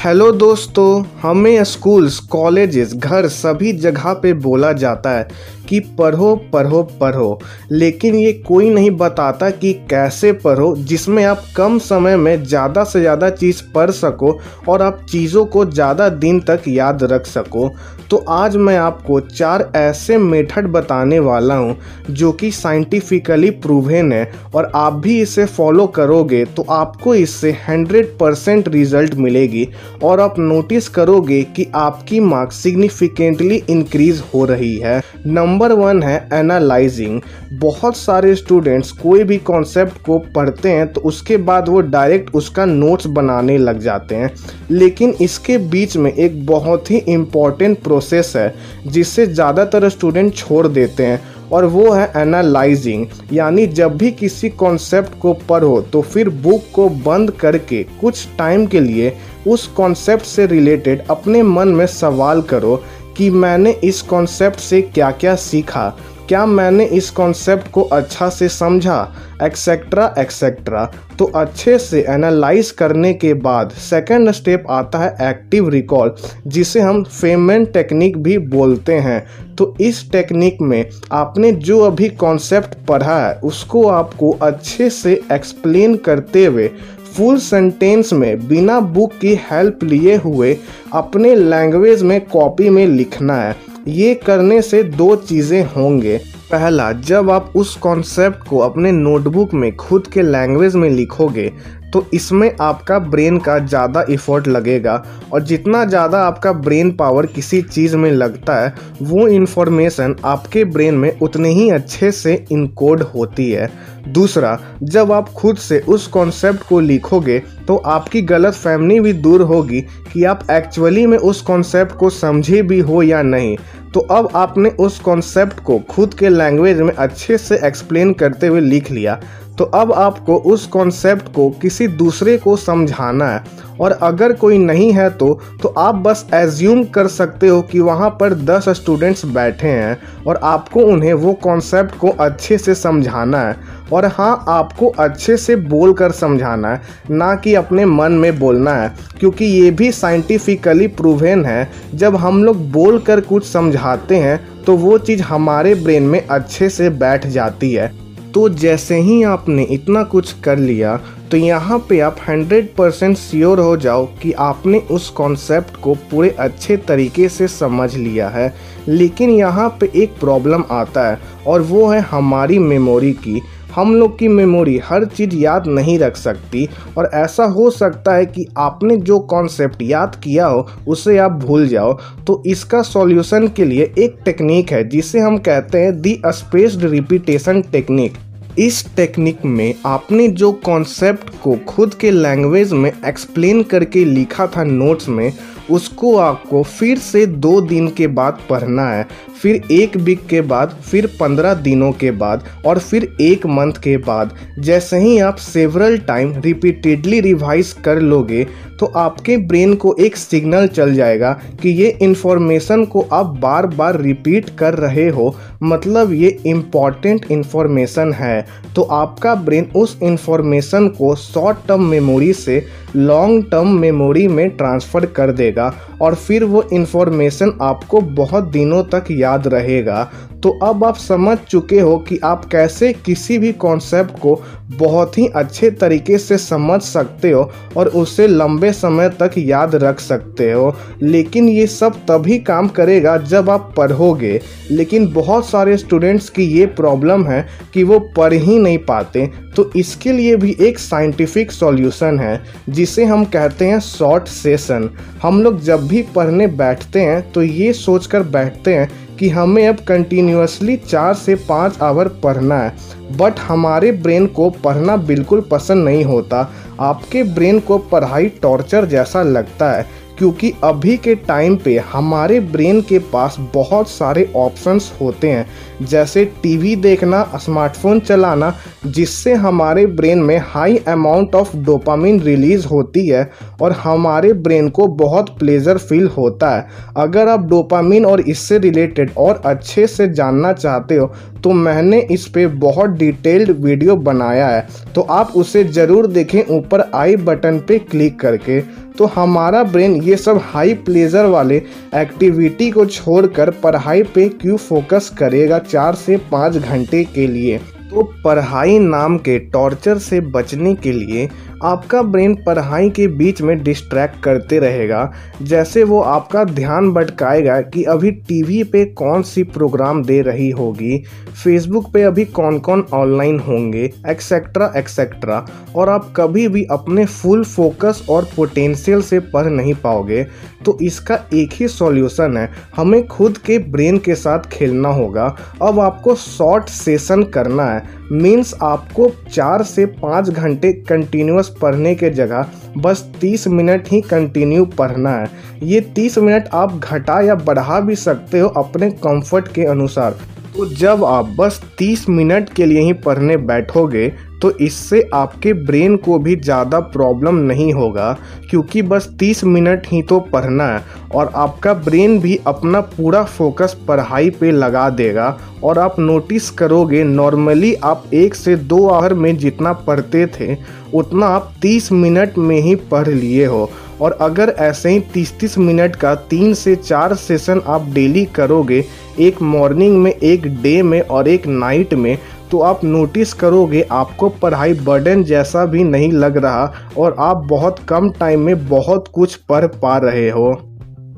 Hello 0.00 0.30
दोस्तों, 0.32 1.04
हमें 1.22 1.64
schools, 1.64 2.18
colleges, 2.26 2.94
घर 2.94 3.26
सभी 3.28 3.72
जगह 3.74 4.12
पे 4.12 4.32
बोला 4.34 4.72
जाता 4.74 5.10
है 5.10 5.28
कि 5.68 5.80
पढ़ो 5.98 6.34
पढ़ो 6.52 6.82
पढ़ो। 7.00 7.38
लेकिन 7.72 8.14
ये 8.14 8.32
कोई 8.46 8.70
नहीं 8.70 8.90
बताता 8.92 9.50
कि 9.50 9.72
कैसे 9.90 10.32
पढ़ो, 10.34 10.74
जिसमें 10.76 11.24
आप 11.24 11.42
कम 11.56 11.78
समय 11.80 12.16
में 12.16 12.42
ज़्यादा 12.44 12.84
से 12.84 13.00
ज़्यादा 13.00 13.30
चीज़ 13.30 13.62
पढ़ 13.74 13.90
सको 13.90 14.38
और 14.68 14.82
आप 14.82 15.04
चीज़ों 15.10 15.44
को 15.46 15.64
ज़्यादा 15.64 16.08
दिन 16.08 16.40
तक 16.40 16.62
याद 16.68 17.04
रख 17.04 17.26
सको। 17.26 17.70
तो 18.10 18.16
आज 18.28 18.56
मैं 18.56 18.76
आपको 18.78 19.18
चार 19.22 19.70
ऐसे 19.76 20.16
मेथड 20.18 20.66
बताने 20.68 21.18
वाला 21.18 21.54
हूँ, 21.54 21.76
जो 22.10 22.32
कि 22.32 22.50
साइंटिफिकली 22.52 23.50
प्रूवन 23.50 24.12
है 24.12 24.32
और 24.54 24.70
आप 24.74 24.92
भी 24.94 25.20
इसे 25.22 25.44
फॉलो 25.46 25.86
करोगे 25.88 26.44
तो 26.46 26.62
आपको 26.70 27.14
इससे 27.14 27.52
100 27.68 28.04
परसेंट 28.20 28.68
रिज़ल्ट 28.68 29.14
मिलेगी। 29.16 29.68
और 30.02 30.20
आप 30.20 30.38
नोटिस 30.38 30.88
करोगे 30.88 31.42
कि 31.56 31.66
आपकी 31.76 32.20
मार्क्स 32.20 32.56
सिग्निफिकेंटली 32.56 33.62
इंक्रीज 33.70 34.22
हो 34.34 34.44
रही 34.44 34.76
है। 34.76 35.00
नंबर 35.26 35.72
वन 35.72 36.02
है 36.02 36.16
एनालाइजिंग 36.32 37.20
बहुत 37.54 37.96
सारे 37.96 38.34
स्टूडेंट्स 38.34 38.90
कोई 38.92 39.24
भी 39.24 39.36
कॉन्सेप्ट 39.40 40.02
को 40.02 40.18
पढ़ते 40.34 40.70
हैं 40.70 40.86
तो 40.92 41.00
उसके 41.02 41.36
बाद 41.38 41.68
वो 41.68 41.80
डायरेक्ट 41.80 42.34
उसका 42.34 42.64
नोट्स 42.64 43.06
बनाने 43.08 43.58
लग 43.58 43.80
जाते 43.80 44.14
हैं। 44.14 44.30
लेकिन 44.70 45.14
इसके 45.20 45.58
बीच 45.70 45.96
में 45.96 46.12
एक 46.12 46.44
बहुत 46.46 46.90
ही 46.90 46.96
इंपॉर्टेंट 46.98 47.82
प्रोसेस 47.82 48.32
है, 48.36 48.54
जिससे 48.86 49.26
ज़्यादातर 49.26 49.88
स्टूडेंट 49.88 50.34
छोड़ 50.34 50.66
देते 50.68 51.06
हैं। 51.06 51.20
और 51.52 51.64
वो 51.64 51.90
है 51.90 52.12
एनालाइजिंग 52.16 53.06
यानी 53.32 53.66
जब 53.66 53.96
भी 53.96 54.10
किसी 54.12 54.48
कॉन्सेप्ट 54.48 55.18
को 55.18 55.32
पढ़ो 55.32 55.80
तो 55.80 56.02
फिर 56.02 56.28
बुक 56.28 56.64
को 56.74 56.88
बंद 56.88 57.30
करके 57.30 57.82
कुछ 58.00 58.28
टाइम 58.38 58.66
के 58.66 58.80
लिए 58.80 59.16
उस 59.46 59.66
कॉन्सेप्ट 59.66 60.24
से 60.24 60.46
रिलेटेड 60.46 61.06
अपने 61.10 61.42
मन 61.42 61.68
में 61.68 61.86
सवाल 61.86 62.42
करो 62.42 62.82
कि 63.16 63.30
मैंने 63.30 63.70
इस 63.84 64.02
कॉन्सेप्ट 64.02 64.60
से 64.60 64.82
क्या 64.82 65.10
क्या 65.10 65.34
सीखा। 65.36 65.96
क्या 66.30 66.44
मैंने 66.46 66.84
इस 66.86 67.08
कॉन्सेप्ट 67.10 67.70
को 67.70 67.82
अच्छा 67.82 68.28
से 68.28 68.48
समझा? 68.48 69.14
एक्सेट्रा 69.42 70.04
एक्सेट्रा 70.18 70.84
तो 71.18 71.24
अच्छे 71.34 71.76
से 71.78 72.04
एनालाइज 72.08 72.70
करने 72.70 73.12
के 73.14 73.32
बाद 73.36 73.70
सेकंड 73.80 74.30
स्टेप 74.30 74.66
आता 74.70 74.98
है 74.98 75.30
एक्टिव 75.30 75.68
रिकॉल 75.68 76.14
जिसे 76.46 76.80
हम 76.80 77.02
फेमेंट 77.04 77.72
टेक्निक 77.72 78.16
भी 78.16 78.36
बोलते 78.38 78.94
हैं। 78.98 79.24
तो 79.56 79.74
इस 79.80 80.10
टेक्निक 80.12 80.60
में 80.62 80.84
आपने 81.12 81.50
जो 81.52 81.80
अभी 81.80 82.08
कॉन्सेप्ट 82.16 82.74
पढ़ा 82.88 83.18
है, 83.18 83.34
उसको 83.34 83.86
आपको 83.88 84.30
अच्छे 84.32 84.88
से 84.90 85.20
एक्सप्लेन 85.32 85.96
करते 85.96 86.44
हुए 86.44 86.68
फुल 87.16 87.38
सेंटेंस 87.38 88.12
में 88.12 88.46
बिना 88.48 88.78
बुक 88.80 89.18
की 89.20 89.34
हेल्प 89.50 89.82
लिए 89.84 90.16
हुए 90.16 90.56
अपने 90.92 91.34
लैंग्वेज 91.34 92.02
में 92.02 92.20
कॉपी 92.26 92.68
में 92.68 92.86
लिखना 92.86 93.36
है। 93.36 93.56
ये 93.88 94.14
करने 94.14 94.60
से 94.62 94.82
दो 94.82 95.14
चीज़ें 95.16 95.62
होंगे। 95.66 96.16
पहला, 96.50 96.90
जब 96.92 97.30
आप 97.30 97.52
उस 97.56 97.74
कॉन्सेप्ट 97.76 98.46
को 98.48 98.58
अपने 98.58 98.92
नोटबुक 98.92 99.54
में 99.54 99.74
खुद 99.76 100.06
के 100.06 100.22
लैंग्वेज 100.22 100.76
में 100.76 100.88
लिखोगे 100.90 101.52
तो 101.92 102.04
इसमें 102.14 102.50
आपका 102.60 102.98
ब्रेन 103.00 103.38
का 103.38 103.58
ज़्यादा 103.60 104.04
इफ़ोर्ट 104.10 104.48
लगेगा 104.48 104.94
और 105.32 105.42
जितना 105.42 105.84
ज़्यादा 105.84 106.22
आपका 106.24 106.52
ब्रेन 106.54 106.90
पावर 106.92 107.26
किसी 107.28 107.60
चीज़ 107.62 107.96
में 107.96 108.10
लगता 108.10 108.60
है, 108.60 108.74
वो 109.02 109.26
इन्फॉर्मेशन 109.28 110.16
आपके 110.24 110.64
ब्रेन 110.66 110.94
में 110.94 111.18
उतने 111.18 111.48
ही 111.50 111.68
अच्छे 111.70 112.10
से 112.12 112.44
इनकोड 112.52 113.02
होती 113.04 113.50
है। 113.50 113.70
दूसरा, 114.08 114.58
जब 114.82 115.12
आप 115.12 115.28
खुद 115.30 115.56
से 115.58 115.78
उस 115.88 116.06
कॉन्सेप्ट 116.08 116.62
को 116.68 116.80
लिखोगे 116.80 117.38
तो 117.66 117.76
आपकी 117.78 118.22
गलत 118.22 118.54
फहमी 118.54 119.00
भी 119.00 119.12
दूर 119.14 119.42
होगी 119.42 119.80
कि 120.12 120.24
आप 120.24 120.46
एक्चुअली 120.50 121.06
में 121.06 121.18
उस 121.18 121.40
कॉन्सेप्ट 121.42 121.92
को 121.92 122.10
समझे 122.10 122.62
भी 122.62 122.78
हो 122.80 123.02
या 123.02 123.20
नहीं। 123.22 123.56
तो 123.94 124.00
अब 124.10 124.28
आपने 124.36 124.70
उस 124.80 124.98
कॉन्सेप्ट 125.00 125.60
को 125.60 125.78
खुद 125.90 126.14
के 126.14 126.28
लैंग्वेज 126.28 126.80
में 126.80 126.92
अच्छे 126.94 127.38
से 127.38 127.58
एक्सप्लेन 127.66 128.12
करते 128.12 128.46
हुए 128.46 128.60
लिख 128.60 128.90
लिया। 128.90 129.20
तो 129.60 129.64
अब 129.66 129.92
आपको 129.92 130.36
उस 130.46 130.66
कॉन्सेप्ट 130.66 131.26
को 131.34 131.48
किसी 131.62 131.86
दूसरे 131.88 132.36
को 132.38 132.56
समझाना 132.56 133.26
है। 133.26 133.42
और 133.80 133.92
अगर 133.92 134.32
कोई 134.32 134.58
नहीं 134.58 134.90
है 134.92 135.08
तो 135.10 135.28
तो 135.62 135.68
आप 135.78 135.94
बस 135.96 136.24
एज्यूम 136.34 136.82
कर 136.84 137.08
सकते 137.08 137.48
हो 137.48 137.60
कि 137.62 137.80
वहाँ 137.80 138.08
पर 138.10 138.34
दस 138.44 138.68
स्टूडेंट्स 138.68 139.24
बैठे 139.26 139.68
हैं 139.68 140.24
और 140.26 140.40
आपको 140.44 140.84
उन्हें 140.84 141.12
वो 141.14 141.32
कॉन्सेप्ट 141.42 141.98
को 141.98 142.10
अच्छे 142.20 142.58
से 142.58 142.74
समझाना 142.74 143.40
है। 143.40 143.56
और 143.92 144.06
हाँ 144.08 144.44
आपको 144.48 144.88
अच्छे 144.98 145.36
से 145.36 145.56
बोल 145.56 145.92
कर 145.92 146.12
समझाना 146.12 146.68
है, 146.68 146.80
ना 147.10 147.34
कि 147.34 147.54
अपने 147.54 147.84
मन 147.86 148.12
में 148.12 148.38
बोलना 148.38 148.74
है, 148.74 148.92
क्योंकि 149.20 149.44
ये 149.44 149.70
भी 149.70 149.92
साइंटिफिकली 149.92 150.86
प्रूवन 150.88 151.44
है। 151.44 151.70
जब 151.94 152.16
हम 152.16 152.44
लोग 152.44 152.70
बोल 152.72 152.98
कर 152.98 153.20
कुछ 153.22 153.46
समझाते 153.46 154.16
हैं 154.16 154.64
तो 154.64 154.76
वो 154.76 154.98
चीज़ 154.98 155.22
हमारे 155.22 155.74
ब्रेन 155.74 156.02
में 156.02 156.26
अच्छे 156.26 156.68
से 156.70 156.90
बैठ 156.90 157.26
जाती 157.28 157.72
है। 157.72 157.92
तो 158.34 158.48
जैसे 158.48 158.96
ही 158.96 159.22
आपने 159.22 159.62
इतना 159.70 160.02
कुछ 160.04 160.32
कर 160.40 160.58
लिया 160.58 160.96
तो 161.30 161.36
यहाँ 161.36 161.78
पे 161.88 161.98
आप 162.00 162.16
100 162.20 162.62
परसेंट 162.78 163.16
श्योर 163.16 163.60
हो 163.60 163.76
जाओ 163.76 164.06
कि 164.22 164.32
आपने 164.40 164.78
उस 164.90 165.08
कॉन्सेप्ट 165.10 165.76
को 165.76 165.94
पूरे 166.10 166.30
अच्छे 166.38 166.76
तरीके 166.78 167.28
से 167.28 167.48
समझ 167.48 167.94
लिया 167.96 168.28
है। 168.28 168.52
लेकिन 168.88 169.30
यहाँ 169.30 169.68
पे 169.80 169.90
एक 169.94 170.18
प्रॉब्लम 170.20 170.64
आता 170.70 171.08
है, 171.08 171.18
और 171.46 171.62
वो 171.62 171.86
है 171.88 172.00
हमारी 172.00 172.58
मेमोरी 172.58 173.12
की। 173.14 173.40
हम 173.74 173.94
लोग 173.94 174.18
की 174.18 174.28
मेमोरी 174.28 174.78
हर 174.84 175.04
चीज़ 175.06 175.34
याद 175.36 175.66
नहीं 175.68 175.98
रख 175.98 176.16
सकती 176.16 176.68
और 176.98 177.10
ऐसा 177.14 177.44
हो 177.48 177.68
सकता 177.70 178.14
है 178.14 178.26
कि 178.26 178.46
आपने 178.58 178.96
जो 178.98 179.18
कॉन्सेप्ट 179.30 179.82
याद 179.82 180.20
किया 180.24 180.46
हो, 180.46 180.66
उसे 180.88 181.18
आप 181.18 181.32
भूल 181.40 181.68
जाओ। 181.68 181.92
तो 182.26 182.42
इसका 182.46 182.82
सॉल्यूशन 182.82 183.48
के 183.48 183.64
लिए 183.64 183.92
एक 183.98 184.18
टेक्निक 184.24 184.72
है, 184.72 184.88
जिसे 184.88 185.18
हम 185.18 185.38
कहते 185.38 185.78
हैं 185.78 186.00
दी 186.00 186.20
स्पेस्ड 186.26 186.84
रिपीटेशन 186.86 187.62
टेक्निक 187.62 188.18
इस 188.58 188.84
टेक्निक 188.96 189.44
में 189.44 189.74
आपने 189.86 190.26
जो 190.30 190.50
कॉन्सेप्ट 190.64 191.28
को 191.42 191.54
खुद 191.68 191.94
के 191.94 192.10
लैंग्वेज 192.10 192.72
में 192.72 192.90
एक्सप्लेन 193.06 193.62
करके 193.62 194.04
लिखा 194.04 194.46
था 194.46 194.64
नोट्स 194.64 195.08
में 195.08 195.32
उसको 195.70 196.16
आपको 196.18 196.62
फिर 196.62 196.98
से 196.98 197.24
दो 197.26 197.60
दिन 197.62 197.88
के 197.88 198.06
बाद 198.08 198.38
पढ़ना 198.50 198.88
है, 198.88 199.06
फिर 199.42 199.62
एक 199.72 199.96
वीक 199.98 200.26
के 200.26 200.40
बाद, 200.42 200.76
फिर 200.82 201.06
पंद्रह 201.20 201.54
दिनों 201.56 201.90
के 201.92 202.10
बाद 202.12 202.44
और 202.66 202.78
फिर 202.80 203.08
एक 203.20 203.46
मंथ 203.48 203.80
के 203.82 203.96
बाद। 203.98 204.34
जैसे 204.58 204.98
ही 204.98 205.18
आप 205.20 205.36
सेवरल 205.36 205.98
टाइम 206.00 206.34
रिपीटेडली 206.40 207.20
रिवाइज 207.20 207.72
कर 207.84 208.00
लोगे 208.00 208.46
तो 208.80 208.86
आपके 208.96 209.36
ब्रेन 209.38 209.74
को 209.74 209.94
एक 210.00 210.16
सिग्नल 210.16 210.66
चल 210.68 210.94
जाएगा 210.94 211.32
कि 211.62 211.68
ये 211.70 211.88
इन्फॉर्मेशन 212.02 212.84
को 212.84 213.00
आप 213.12 213.26
बार 213.40 213.66
बार 213.68 214.00
रिपीट 214.00 214.48
कर 214.58 214.74
रहे 214.74 215.08
हो। 215.08 215.34
मतलब 215.62 216.12
ये 216.12 216.28
इंपॉर्टेंट 216.46 217.26
इन्फॉर्मेशन 217.30 218.12
है। 218.12 218.46
तो 218.74 218.82
आपका 218.82 219.34
ब्रेन 219.36 219.66
उस 219.76 219.98
इन्फॉर्मेशन 220.02 220.88
को 220.90 221.14
शॉर्ट 221.16 221.58
टर्म 221.68 221.84
मेमोरी 221.84 222.32
से 222.34 222.64
लॉन्ग 222.96 223.44
टर्म 223.50 223.78
मेमोरी 223.78 224.26
में 224.28 224.48
ट्रांसफ़र 224.50 225.06
कर 225.08 225.32
देगा। 225.32 225.59
और 226.00 226.14
फिर 226.14 226.44
वो 226.44 226.62
इन्फॉर्मेशन 226.62 227.58
आपको 227.62 228.00
बहुत 228.00 228.44
दिनों 228.44 228.82
तक 228.84 229.04
याद 229.10 229.48
रहेगा। 229.48 230.10
तो 230.42 230.50
अब 230.62 230.84
आप 230.84 230.96
समझ 230.96 231.36
चुके 231.38 231.80
हो 231.80 231.96
कि 231.98 232.18
आप 232.24 232.44
कैसे 232.44 232.92
किसी 232.92 233.38
भी 233.38 233.52
कॉन्सेप्ट 233.52 234.18
को 234.18 234.40
बहुत 234.70 235.18
ही 235.18 235.26
अच्छे 235.26 235.70
तरीके 235.70 236.18
से 236.18 236.38
समझ 236.38 236.80
सकते 236.82 237.30
हो 237.30 237.50
और 237.76 237.88
उसे 237.88 238.26
लंबे 238.26 238.72
समय 238.72 239.08
तक 239.20 239.32
याद 239.38 239.74
रख 239.74 240.00
सकते 240.00 240.50
हो। 240.52 240.74
लेकिन 241.02 241.48
ये 241.48 241.66
सब 241.66 241.94
तभी 242.08 242.38
काम 242.38 242.68
करेगा 242.68 243.16
जब 243.16 243.50
आप 243.50 243.72
पढ़ोगे। 243.76 244.40
लेकिन 244.70 245.12
बहुत 245.12 245.46
सारे 245.46 245.76
स्टूडेंट्स 245.76 246.28
की 246.28 246.44
ये 246.44 246.66
प्रॉब्लम 246.66 247.26
है 247.26 247.46
कि 247.74 247.84
वो 247.84 247.98
पढ़ 248.16 248.32
ही 248.32 248.58
नहीं 248.58 248.78
पाते। 248.78 249.26
तो 249.56 249.70
इसके 249.76 250.12
लिए 250.12 250.36
भी 250.36 250.56
एक 250.60 250.78
साइंटिफिक 250.78 251.52
सॉल्यूशन 251.52 252.18
है, 252.18 252.40
जिसे 252.68 253.04
हम 253.04 253.24
कहते 253.24 253.64
हैं 253.64 253.80
शॉर्ट 253.80 254.28
सेशन 254.28 254.90
हम 255.22 255.42
लोग 255.42 255.60
जब 255.60 255.86
भी 255.88 256.02
पढ़ने 256.14 256.46
बैठते 256.46 257.00
हैं 257.00 257.30
तो 257.32 257.42
ये 257.42 257.72
सोचकर 257.72 258.22
बैठते 258.22 258.74
हैं 258.74 258.90
कि 259.20 259.28
हमें 259.28 259.68
अब 259.68 259.76
कंटिन्यूसली 259.76 260.76
चार 260.76 261.14
से 261.14 261.34
पाँच 261.34 261.78
आवर 261.82 262.08
पढ़ना 262.08 262.58
है। 262.58 262.72
बट 263.16 263.38
हमारे 263.38 263.92
ब्रेन 263.92 264.26
को 264.26 264.50
पढ़ना 264.50 264.96
बिल्कुल 264.96 265.40
पसंद 265.40 265.84
नहीं 265.84 266.04
होता। 266.04 266.50
आपके 266.80 267.22
ब्रेन 267.22 267.60
को 267.60 267.78
पढ़ाई 267.78 268.28
टॉर्चर 268.42 268.84
जैसा 268.84 269.22
लगता 269.22 269.70
है। 269.72 269.86
क्योंकि 270.20 270.52
अभी 270.64 270.96
के 270.96 271.14
टाइम 271.16 271.56
पे 271.56 271.76
हमारे 271.92 272.38
ब्रेन 272.52 272.80
के 272.82 272.98
पास 273.12 273.36
बहुत 273.54 273.88
सारे 273.90 274.28
ऑप्शंस 274.36 274.92
होते 275.00 275.28
हैं। 275.30 275.46
जैसे 275.82 276.24
टीवी 276.42 276.74
देखना 276.76 277.22
स्मार्टफ़ोन 277.36 278.00
चलाना, 278.00 278.52
जिससे 278.86 279.34
हमारे 279.34 279.84
ब्रेन 279.88 280.18
में 280.18 280.36
high 280.44 280.76
amount 280.88 281.34
of 281.34 281.56
dopamine 281.58 282.20
release 282.20 282.66
होती 282.66 283.06
है 283.08 283.30
और 283.62 283.72
हमारे 283.74 284.32
ब्रेन 284.34 284.68
को 284.70 284.86
बहुत 284.96 285.30
प्लेजर 285.38 285.78
फील 285.78 286.06
होता 286.08 286.50
है। 286.50 286.66
अगर 286.96 287.28
आप 287.28 287.46
डोपामिन 287.50 288.06
और 288.06 288.20
इससे 288.22 288.58
रिलेटेड 288.58 289.12
और 289.18 289.40
अच्छे 289.46 289.86
से 289.86 290.08
जानना 290.10 290.52
चाहते 290.52 290.96
हो 290.96 291.12
तो 291.44 291.50
मैंने 291.52 292.00
इस 292.12 292.26
पर 292.26 292.46
बहुत 292.58 292.90
डिटेल्ड 292.92 293.50
वीडियो 293.60 293.96
बनाया 293.98 294.48
है। 294.48 294.66
तो 294.94 295.00
आप 295.02 295.32
उसे 295.36 295.64
ज़रूर 295.66 296.06
देखें 296.08 296.42
ऊपर 296.48 296.80
आई 296.94 297.16
बटन 297.18 297.58
पे 297.58 297.78
क्लिक 297.80 298.18
करके। 298.20 298.60
तो 298.98 299.04
हमारा 299.06 299.62
ब्रेन 299.64 299.94
ये 300.02 300.16
सब 300.16 300.40
हाई 300.44 300.74
प्लेजर 300.74 301.24
वाले 301.24 301.56
एक्टिविटी 301.94 302.70
को 302.70 302.86
छोड़कर 302.86 303.50
पढ़ाई 303.50 304.02
पे 304.14 304.28
क्यों 304.28 304.56
फोकस 304.56 305.10
करेगा 305.18 305.58
चार 305.58 305.94
से 305.94 306.16
पाँच 306.32 306.56
घंटे 306.56 307.04
के 307.04 307.26
लिए? 307.26 307.58
तो 307.90 308.02
पढ़ाई 308.24 308.78
नाम 308.78 309.16
के 309.18 309.38
टॉर्चर 309.38 309.98
से 309.98 310.20
बचने 310.20 310.74
के 310.74 310.92
लिए 310.92 311.28
आपका 311.62 312.02
ब्रेन 312.02 312.34
पढ़ाई 312.36 312.90
के 312.90 313.06
बीच 313.08 313.40
में 313.42 313.62
डिस्ट्रैक्ट 313.62 314.22
करते 314.22 314.58
रहेगा। 314.58 315.12
जैसे 315.42 315.84
वो 315.84 316.00
आपका 316.00 316.44
ध्यान 316.44 316.90
भटकाएगा 316.92 317.60
कि 317.62 317.82
अभी 317.84 318.10
टीवी 318.28 318.62
पे 318.64 318.84
कौन 318.94 319.22
सी 319.22 319.42
प्रोग्राम 319.42 320.02
दे 320.04 320.20
रही 320.22 320.50
होगी 320.50 320.98
फेसबुक 321.44 321.92
पे 321.92 322.02
अभी 322.02 322.24
कौन 322.24 322.58
कौन 322.58 322.84
ऑनलाइन 322.94 323.38
होंगे 323.40 323.84
एक्सेट्रा 324.08 324.72
एक्सेट्रा 324.76 325.44
और 325.76 325.88
आप 325.88 326.12
कभी 326.16 326.46
भी 326.48 326.64
अपने 326.70 327.04
फुल 327.06 327.44
फोकस 327.44 328.04
और 328.10 328.28
पोटेंशियल 328.36 329.02
से 329.02 329.20
पढ़ 329.30 329.46
नहीं 329.46 329.74
पाओगे 329.74 330.26
तो 330.64 330.78
इसका 330.82 331.18
एक 331.34 331.52
ही 331.52 331.68
सॉल्यूशन 331.68 332.36
है। 332.36 332.48
हमें 332.76 333.06
खुद 333.06 333.38
के 333.38 333.58
ब्रेन 333.70 333.98
के 333.98 334.14
साथ 334.14 334.48
खेलना 334.52 334.88
होगा। 334.88 335.24
अब 335.62 335.80
आपको 335.80 336.14
शॉर्ट 336.14 336.68
सेशन 336.68 337.22
करना 337.34 337.64
है। 337.64 337.99
मीन्स 338.12 338.54
आपको 338.62 339.08
चार 339.32 339.62
से 339.62 339.84
पाँच 339.86 340.28
घंटे 340.28 340.72
कंटिन्यूस 340.88 341.54
पढ़ने 341.62 341.94
के 341.94 342.10
जगह 342.10 342.46
बस 342.76 343.02
तीस 343.20 343.46
मिनट 343.48 343.88
ही 343.88 344.00
कंटिन्यू 344.00 344.64
पढ़ना 344.78 345.10
है। 345.10 345.30
ये 345.62 345.80
तीस 345.94 346.18
मिनट 346.18 346.48
आप 346.54 346.74
घटा 346.74 347.20
या 347.20 347.34
बढ़ा 347.34 347.80
भी 347.80 347.96
सकते 347.96 348.38
हो 348.38 348.48
अपने 348.48 348.90
कंफर्ट 348.90 349.52
के 349.52 349.64
अनुसार। 349.64 350.16
तो 350.56 350.66
जब 350.68 351.04
आप 351.04 351.26
बस 351.38 351.60
30 351.78 352.08
मिनट 352.08 352.48
के 352.54 352.66
लिए 352.66 352.80
ही 352.80 352.92
पढ़ने 352.94 353.36
बैठोगे 353.36 354.08
तो 354.42 354.50
इससे 354.58 355.02
आपके 355.14 355.52
ब्रेन 355.54 355.96
को 355.96 356.18
भी 356.18 356.34
ज़्यादा 356.36 356.78
प्रॉब्लम 356.80 357.34
नहीं 357.36 357.72
होगा, 357.72 358.12
क्योंकि 358.50 358.82
बस 358.82 359.08
30 359.20 359.42
मिनट 359.44 359.86
ही 359.86 360.00
तो 360.02 360.18
पढ़ना 360.32 360.66
है 360.66 360.82
और 361.14 361.32
आपका 361.36 361.74
ब्रेन 361.76 362.18
भी 362.20 362.38
अपना 362.46 362.80
पूरा 362.80 363.22
फोकस 363.24 363.76
पढ़ाई 363.88 364.30
पे 364.30 364.50
लगा 364.50 364.88
देगा 364.90 365.36
और 365.64 365.78
आप 365.78 365.98
नोटिस 365.98 366.50
करोगे, 366.52 367.02
नॉर्मली 367.04 367.74
आप 367.74 368.04
एक 368.14 368.34
से 368.34 368.56
दो 368.56 368.86
आवर 368.88 369.14
में 369.14 369.36
जितना 369.36 369.72
पढ़ते 369.72 370.26
थे, 370.30 370.56
उतना 370.94 371.26
आप 371.26 371.52
30 371.62 371.92
मिनट 371.92 372.38
में 372.38 372.58
ही 372.58 372.74
पढ़ 372.90 373.08
लिए 373.08 373.46
हो। 373.46 373.70
और 374.00 374.12
अगर 374.20 374.54
ऐसे 374.58 374.90
ही 374.90 375.00
तीस 375.00 375.38
तीस 375.38 375.58
मिनट 375.58 375.96
का 375.96 376.14
तीन 376.14 376.54
से 376.54 376.76
चार 376.76 377.14
सेशन 377.14 377.62
आप 377.66 377.88
डेली 377.88 378.24
करोगे, 378.24 378.84
एक 379.20 379.42
मॉर्निंग 379.42 380.02
में, 380.02 380.12
एक 380.12 380.46
डे 380.62 380.82
में 380.82 381.00
और 381.00 381.28
एक 381.28 381.46
नाइट 381.46 381.94
में 381.94 382.18
तो 382.50 382.60
आप 382.60 382.84
नोटिस 382.84 383.32
करोगे 383.32 383.86
आपको 383.92 384.28
पढ़ाई 384.28 384.74
बर्डन 384.74 385.22
जैसा 385.24 385.64
भी 385.66 385.84
नहीं 385.84 386.12
लग 386.12 386.36
रहा 386.36 386.72
और 386.98 387.16
आप 387.18 387.46
बहुत 387.50 387.78
कम 387.88 388.10
टाइम 388.10 388.40
में 388.40 388.68
बहुत 388.68 389.08
कुछ 389.14 389.34
पढ़ 389.34 389.66
पा 389.66 389.96
रहे 389.98 390.28
हो। 390.30 390.69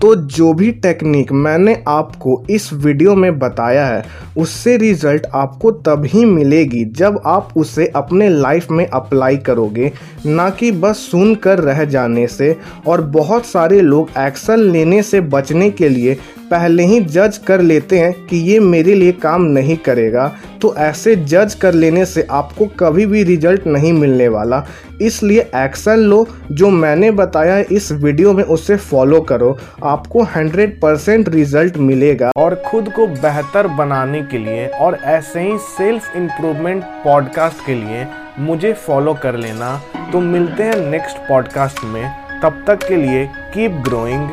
तो 0.02 0.14
जो 0.16 0.52
भी 0.52 0.70
टेक्निक 0.82 1.30
मैंने 1.32 1.76
आपको 1.88 2.42
इस 2.50 2.72
वीडियो 2.74 3.14
में 3.14 3.38
बताया 3.38 3.86
है, 3.86 4.04
उससे 4.36 4.76
रिज़ल्ट 4.76 5.26
आपको 5.34 5.70
तभी 5.70 6.24
मिलेगी 6.24 6.84
जब 6.92 7.20
आप 7.26 7.52
उसे 7.56 7.86
अपने 7.96 8.28
लाइफ 8.28 8.70
में 8.70 8.86
अप्लाई 8.86 9.36
करोगे, 9.38 9.92
ना 10.26 10.48
कि 10.50 10.70
बस 10.72 11.06
सुन 11.10 11.34
कर 11.34 11.58
रह 11.58 11.84
जाने 11.84 12.26
से। 12.26 12.56
और 12.86 13.00
बहुत 13.10 13.46
सारे 13.46 13.80
लोग 13.80 14.10
एक्शन 14.18 14.60
लेने 14.62 15.02
से 15.02 15.20
बचने 15.20 15.70
के 15.70 15.88
लिए 15.88 16.16
पहले 16.52 16.82
ही 16.82 17.00
जज 17.00 17.38
कर 17.38 17.60
लेते 17.60 17.98
हैं 17.98 18.12
कि 18.26 18.36
ये 18.36 18.58
मेरे 18.60 18.94
लिए 18.94 19.12
काम 19.12 19.42
नहीं 19.42 19.76
करेगा 19.76 20.32
तो 20.62 20.74
ऐसे 20.76 21.16
जज 21.16 21.54
कर 21.54 21.74
लेने 21.74 22.04
से 22.04 22.26
आपको 22.30 22.66
कभी 22.66 23.06
भी 23.06 23.22
रिज़ल्ट 23.22 23.66
नहीं 23.66 23.92
मिलने 23.92 24.28
वाला। 24.28 24.64
इसलिए 25.02 25.40
एक्शन 25.56 25.98
लो, 25.98 26.26
जो 26.52 26.70
मैंने 26.70 27.10
बताया 27.10 27.54
है 27.54 27.66
इस 27.72 27.90
वीडियो 27.92 28.32
में 28.32 28.44
उसे 28.44 28.76
फॉलो 28.76 29.20
करो। 29.20 29.56
आपको 29.84 30.24
100 30.24 30.78
परसेंट 30.82 31.28
रिज़ल्ट 31.28 31.76
मिलेगा। 31.76 32.30
और 32.36 32.54
खुद 32.66 32.92
को 32.96 33.06
बेहतर 33.06 33.66
बनाने 33.66 34.22
के 34.22 34.38
लिए 34.38 34.66
और 34.66 34.98
ऐसे 35.04 35.40
ही 35.40 35.58
सेल्फ 35.58 36.16
इम्प्रूवमेंट 36.16 36.84
पॉडकास्ट 37.04 37.66
के 37.66 37.74
लिए 37.74 38.06
मुझे 38.38 38.72
फॉलो 38.72 39.14
कर 39.22 39.36
लेना। 39.36 39.76
तो 40.12 40.20
मिलते 40.20 40.62
हैं 40.62 40.90
नेक्स्ट 40.90 41.28
पॉडकास्ट 41.28 41.84
में। 41.84 42.04
तब 42.42 42.64
तक 42.66 42.88
के 42.88 42.96
लिए 42.96 43.26
कीप 43.54 43.82
ग्रोइंग 43.84 44.28